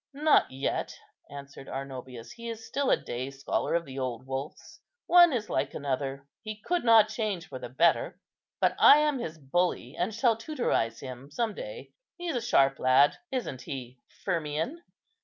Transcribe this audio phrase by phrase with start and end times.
[0.15, 0.97] "Not yet,"
[1.29, 5.75] answered Arnobius; "he is still a day scholar of the old wolf's; one is like
[5.75, 8.19] another; he could not change for the better:
[8.59, 11.91] but I am his bully, and shall tutorize him some day.
[12.17, 14.81] He's a sharp lad, isn't he, Firmian?"